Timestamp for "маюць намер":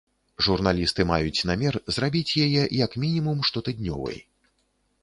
1.11-1.77